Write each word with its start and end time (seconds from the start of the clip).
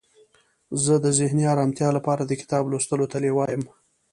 زه 0.83 0.93
د 1.03 1.07
ذهني 1.19 1.43
آرامتیا 1.53 1.89
لپاره 1.97 2.21
د 2.25 2.31
کتاب 2.41 2.63
لوستلو 2.71 3.05
ته 3.11 3.17
لیواله 3.23 3.51
یم. 3.55 3.63